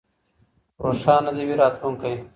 [0.83, 2.13] روښانه دې وي راتلونکی.